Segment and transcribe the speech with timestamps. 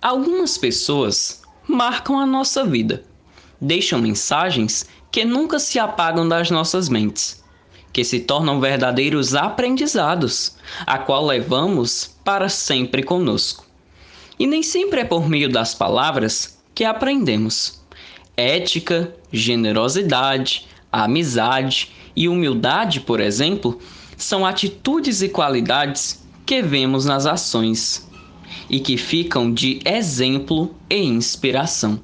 [0.00, 3.02] Algumas pessoas marcam a nossa vida,
[3.60, 7.42] deixam mensagens que nunca se apagam das nossas mentes,
[7.92, 10.56] que se tornam verdadeiros aprendizados,
[10.86, 13.66] a qual levamos para sempre conosco.
[14.38, 17.82] E nem sempre é por meio das palavras que aprendemos.
[18.36, 23.80] Ética, generosidade, amizade e humildade, por exemplo,
[24.16, 28.07] são atitudes e qualidades que vemos nas ações
[28.68, 32.00] e que ficam de exemplo e inspiração.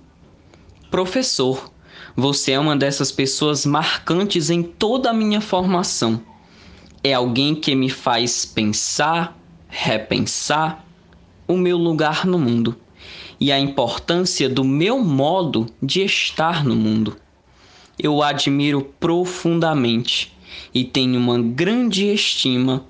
[0.90, 1.70] Professor,
[2.16, 6.20] você é uma dessas pessoas marcantes em toda a minha formação.
[7.02, 9.36] É alguém que me faz pensar,
[9.68, 10.84] repensar
[11.46, 12.76] o meu lugar no mundo
[13.40, 17.16] e a importância do meu modo de estar no mundo.
[17.98, 20.34] Eu o admiro profundamente
[20.72, 22.84] e tenho uma grande estima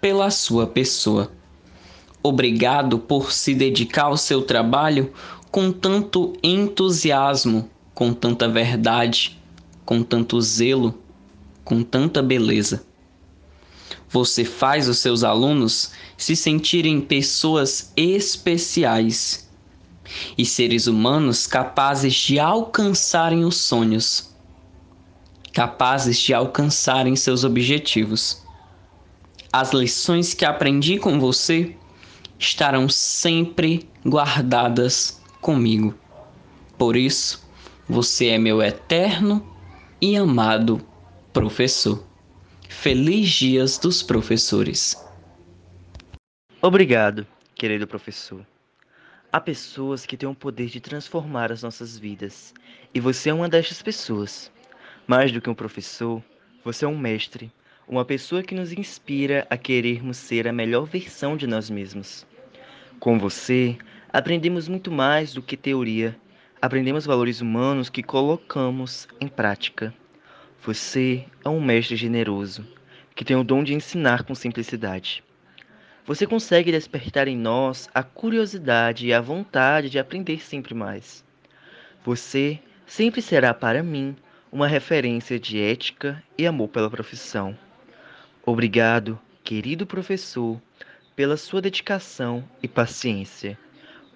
[0.00, 1.30] pela sua pessoa.
[2.28, 5.12] Obrigado por se dedicar ao seu trabalho
[5.48, 9.40] com tanto entusiasmo, com tanta verdade,
[9.84, 10.98] com tanto zelo,
[11.64, 12.84] com tanta beleza.
[14.10, 19.48] Você faz os seus alunos se sentirem pessoas especiais
[20.36, 24.34] e seres humanos capazes de alcançarem os sonhos,
[25.52, 28.42] capazes de alcançarem seus objetivos.
[29.52, 31.76] As lições que aprendi com você
[32.38, 35.94] estarão sempre guardadas comigo.
[36.78, 37.46] Por isso,
[37.88, 39.46] você é meu eterno
[40.00, 40.80] e amado
[41.32, 42.04] professor.
[42.68, 44.96] Feliz Dias dos Professores.
[46.60, 48.44] Obrigado, querido professor.
[49.32, 52.54] Há pessoas que têm o poder de transformar as nossas vidas,
[52.94, 54.50] e você é uma destas pessoas.
[55.06, 56.22] Mais do que um professor,
[56.64, 57.52] você é um mestre,
[57.88, 62.26] uma pessoa que nos inspira a querermos ser a melhor versão de nós mesmos.
[62.98, 63.78] Com você,
[64.12, 66.16] aprendemos muito mais do que teoria,
[66.60, 69.94] aprendemos valores humanos que colocamos em prática.
[70.62, 72.66] Você é um mestre generoso,
[73.14, 75.22] que tem o dom de ensinar com simplicidade.
[76.04, 81.24] Você consegue despertar em nós a curiosidade e a vontade de aprender sempre mais.
[82.04, 84.16] Você sempre será para mim
[84.50, 87.56] uma referência de ética e amor pela profissão.
[88.48, 90.62] Obrigado, querido professor,
[91.16, 93.58] pela sua dedicação e paciência.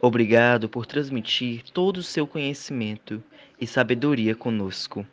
[0.01, 3.21] Obrigado por transmitir todo o seu conhecimento
[3.61, 5.05] e sabedoria conosco.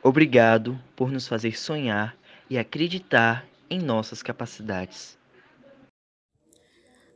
[0.00, 2.16] Obrigado por nos fazer sonhar
[2.48, 5.18] e acreditar em nossas capacidades.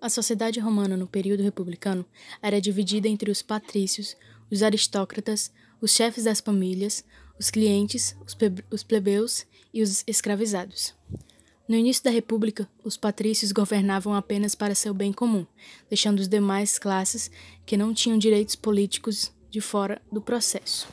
[0.01, 2.05] A sociedade romana no período republicano
[2.43, 4.17] era dividida entre os patrícios,
[4.51, 7.05] os aristócratas, os chefes das famílias,
[7.39, 8.17] os clientes,
[8.73, 10.99] os plebeus e os escravizados.
[11.69, 15.47] No início da República, os patrícios governavam apenas para seu bem comum,
[15.91, 17.31] deixando as demais classes
[17.67, 20.89] que não tinham direitos políticos de fora do processo.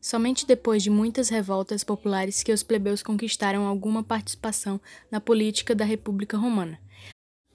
[0.00, 4.80] Somente depois de muitas revoltas populares que os plebeus conquistaram alguma participação
[5.10, 6.78] na política da República Romana.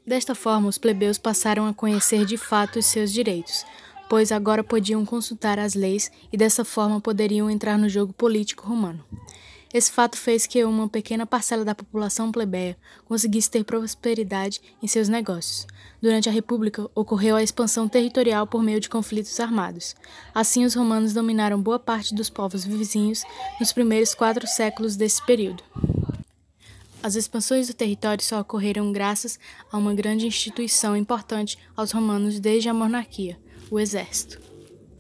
[0.06, 3.66] Desta forma, os plebeus passaram a conhecer de fato os seus direitos,
[4.10, 9.06] pois agora podiam consultar as leis e dessa forma poderiam entrar no jogo político romano.
[9.74, 15.10] Esse fato fez que uma pequena parcela da população plebeia conseguisse ter prosperidade em seus
[15.10, 15.66] negócios.
[16.00, 19.96] Durante a República, ocorreu a expansão territorial por meio de conflitos armados.
[20.36, 23.24] Assim, os romanos dominaram boa parte dos povos vizinhos
[23.60, 25.64] nos primeiros quatro séculos desse período.
[27.02, 29.40] As expansões do território só ocorreram graças
[29.72, 33.40] a uma grande instituição importante aos romanos desde a monarquia,
[33.72, 34.53] o exército.